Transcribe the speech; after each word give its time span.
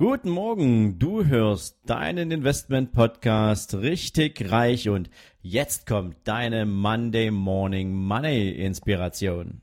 Guten 0.00 0.30
Morgen, 0.30 0.98
du 0.98 1.26
hörst 1.26 1.76
deinen 1.84 2.30
Investment 2.30 2.92
Podcast 2.92 3.74
richtig 3.74 4.50
reich 4.50 4.88
und 4.88 5.10
jetzt 5.42 5.86
kommt 5.86 6.16
deine 6.24 6.64
Monday 6.64 7.30
Morning 7.30 7.92
Money 7.92 8.48
Inspiration. 8.48 9.60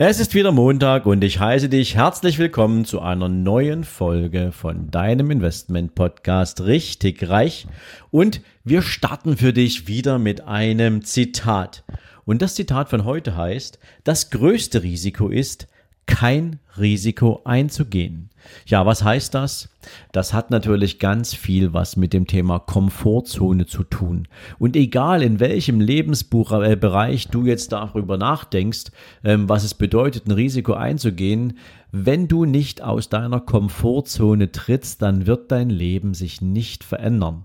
Es 0.00 0.20
ist 0.20 0.36
wieder 0.36 0.52
Montag 0.52 1.06
und 1.06 1.24
ich 1.24 1.40
heiße 1.40 1.68
dich 1.68 1.96
herzlich 1.96 2.38
willkommen 2.38 2.84
zu 2.84 3.00
einer 3.00 3.28
neuen 3.28 3.82
Folge 3.82 4.52
von 4.52 4.92
deinem 4.92 5.32
Investment 5.32 5.96
Podcast 5.96 6.60
Richtig 6.60 7.28
Reich. 7.28 7.66
Und 8.12 8.40
wir 8.62 8.82
starten 8.82 9.36
für 9.36 9.52
dich 9.52 9.88
wieder 9.88 10.20
mit 10.20 10.42
einem 10.42 11.02
Zitat. 11.02 11.82
Und 12.24 12.42
das 12.42 12.54
Zitat 12.54 12.90
von 12.90 13.04
heute 13.04 13.36
heißt, 13.36 13.80
das 14.04 14.30
größte 14.30 14.84
Risiko 14.84 15.30
ist, 15.30 15.66
kein 16.08 16.58
Risiko 16.78 17.42
einzugehen. 17.44 18.30
Ja, 18.66 18.86
was 18.86 19.04
heißt 19.04 19.34
das? 19.34 19.68
Das 20.10 20.32
hat 20.32 20.50
natürlich 20.50 20.98
ganz 20.98 21.34
viel 21.34 21.74
was 21.74 21.96
mit 21.96 22.12
dem 22.12 22.26
Thema 22.26 22.58
Komfortzone 22.58 23.66
zu 23.66 23.84
tun. 23.84 24.26
Und 24.58 24.74
egal 24.74 25.22
in 25.22 25.38
welchem 25.38 25.80
Lebensbereich 25.80 27.28
du 27.28 27.44
jetzt 27.44 27.72
darüber 27.72 28.16
nachdenkst, 28.16 28.86
ähm, 29.22 29.48
was 29.48 29.64
es 29.64 29.74
bedeutet, 29.74 30.26
ein 30.26 30.32
Risiko 30.32 30.72
einzugehen, 30.72 31.58
wenn 31.92 32.26
du 32.26 32.46
nicht 32.46 32.82
aus 32.82 33.10
deiner 33.10 33.40
Komfortzone 33.40 34.50
trittst, 34.50 35.02
dann 35.02 35.26
wird 35.26 35.52
dein 35.52 35.70
Leben 35.70 36.14
sich 36.14 36.40
nicht 36.40 36.84
verändern. 36.84 37.44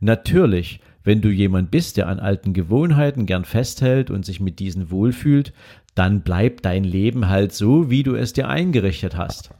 Natürlich, 0.00 0.80
wenn 1.02 1.20
du 1.20 1.30
jemand 1.30 1.70
bist, 1.70 1.96
der 1.96 2.08
an 2.08 2.18
alten 2.18 2.54
Gewohnheiten 2.54 3.26
gern 3.26 3.44
festhält 3.44 4.10
und 4.10 4.24
sich 4.24 4.40
mit 4.40 4.58
diesen 4.58 4.90
wohlfühlt, 4.90 5.52
dann 5.94 6.22
bleibt 6.22 6.64
dein 6.64 6.84
Leben 6.84 7.28
halt 7.28 7.52
so, 7.52 7.90
wie 7.90 8.02
du 8.02 8.14
es 8.14 8.32
dir 8.32 8.48
eingerichtet 8.48 9.16
hast. 9.16 9.50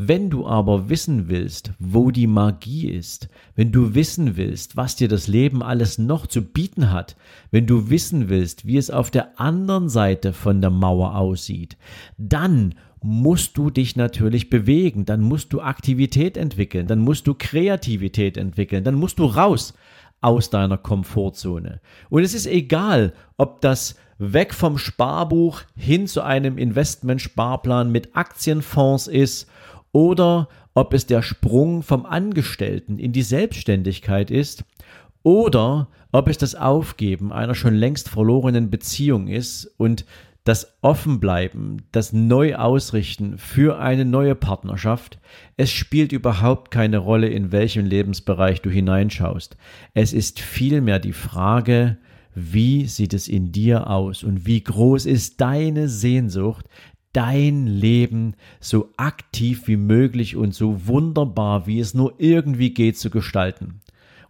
Wenn 0.00 0.30
du 0.30 0.46
aber 0.46 0.88
wissen 0.88 1.28
willst, 1.28 1.72
wo 1.80 2.12
die 2.12 2.28
Magie 2.28 2.88
ist, 2.88 3.28
wenn 3.56 3.72
du 3.72 3.96
wissen 3.96 4.36
willst, 4.36 4.76
was 4.76 4.94
dir 4.94 5.08
das 5.08 5.26
Leben 5.26 5.60
alles 5.60 5.98
noch 5.98 6.28
zu 6.28 6.42
bieten 6.42 6.92
hat, 6.92 7.16
wenn 7.50 7.66
du 7.66 7.90
wissen 7.90 8.28
willst, 8.28 8.64
wie 8.64 8.76
es 8.76 8.92
auf 8.92 9.10
der 9.10 9.40
anderen 9.40 9.88
Seite 9.88 10.32
von 10.32 10.60
der 10.60 10.70
Mauer 10.70 11.16
aussieht, 11.16 11.76
dann 12.16 12.76
musst 13.02 13.58
du 13.58 13.70
dich 13.70 13.96
natürlich 13.96 14.50
bewegen, 14.50 15.04
dann 15.04 15.20
musst 15.20 15.52
du 15.52 15.60
Aktivität 15.60 16.36
entwickeln, 16.36 16.86
dann 16.86 17.00
musst 17.00 17.26
du 17.26 17.34
Kreativität 17.34 18.36
entwickeln, 18.36 18.84
dann 18.84 18.94
musst 18.94 19.18
du 19.18 19.24
raus 19.24 19.74
aus 20.20 20.48
deiner 20.50 20.78
Komfortzone. 20.78 21.80
Und 22.08 22.22
es 22.22 22.34
ist 22.34 22.46
egal, 22.46 23.14
ob 23.36 23.60
das 23.62 23.96
weg 24.18 24.52
vom 24.52 24.78
Sparbuch 24.78 25.62
hin 25.76 26.06
zu 26.06 26.22
einem 26.22 26.58
Investmentsparplan 26.58 27.90
mit 27.90 28.16
Aktienfonds 28.16 29.06
ist 29.06 29.48
oder 29.92 30.48
ob 30.74 30.92
es 30.92 31.06
der 31.06 31.22
Sprung 31.22 31.82
vom 31.82 32.04
Angestellten 32.04 32.98
in 32.98 33.12
die 33.12 33.22
Selbstständigkeit 33.22 34.30
ist 34.30 34.64
oder 35.22 35.88
ob 36.12 36.28
es 36.28 36.38
das 36.38 36.54
Aufgeben 36.54 37.32
einer 37.32 37.54
schon 37.54 37.74
längst 37.74 38.08
verlorenen 38.08 38.70
Beziehung 38.70 39.28
ist 39.28 39.66
und 39.76 40.04
das 40.44 40.78
Offenbleiben, 40.80 41.82
das 41.92 42.14
Neuausrichten 42.14 43.36
für 43.36 43.78
eine 43.78 44.06
neue 44.06 44.34
Partnerschaft, 44.34 45.18
es 45.58 45.70
spielt 45.70 46.10
überhaupt 46.10 46.70
keine 46.70 46.98
Rolle, 46.98 47.28
in 47.28 47.52
welchem 47.52 47.84
Lebensbereich 47.84 48.62
du 48.62 48.70
hineinschaust. 48.70 49.58
Es 49.92 50.14
ist 50.14 50.40
vielmehr 50.40 51.00
die 51.00 51.12
Frage, 51.12 51.98
wie 52.38 52.86
sieht 52.86 53.14
es 53.14 53.28
in 53.28 53.52
dir 53.52 53.88
aus 53.88 54.22
und 54.22 54.46
wie 54.46 54.62
groß 54.62 55.06
ist 55.06 55.40
deine 55.40 55.88
Sehnsucht, 55.88 56.66
dein 57.12 57.66
Leben 57.66 58.34
so 58.60 58.90
aktiv 58.96 59.66
wie 59.66 59.76
möglich 59.76 60.36
und 60.36 60.54
so 60.54 60.86
wunderbar, 60.86 61.66
wie 61.66 61.80
es 61.80 61.94
nur 61.94 62.14
irgendwie 62.18 62.74
geht, 62.74 62.98
zu 62.98 63.10
gestalten. 63.10 63.80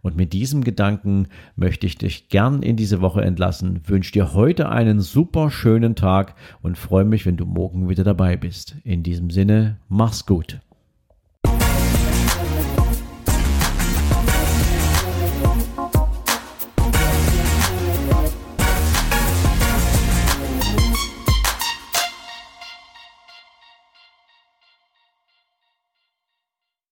Und 0.01 0.15
mit 0.15 0.31
diesem 0.31 0.63
Gedanken 0.63 1.27
möchte 1.55 1.85
ich 1.85 1.97
dich 1.97 2.29
gern 2.29 2.63
in 2.63 2.77
diese 2.77 3.01
Woche 3.01 3.21
entlassen, 3.21 3.81
wünsche 3.85 4.13
dir 4.13 4.33
heute 4.33 4.69
einen 4.69 5.01
super 5.01 5.51
schönen 5.51 5.95
Tag 5.95 6.35
und 6.61 6.77
freue 6.77 7.05
mich, 7.05 7.25
wenn 7.25 7.37
du 7.37 7.45
morgen 7.45 7.89
wieder 7.89 8.05
dabei 8.05 8.37
bist. 8.37 8.77
In 8.83 9.03
diesem 9.03 9.29
Sinne, 9.29 9.77
mach's 9.89 10.25
gut. 10.25 10.61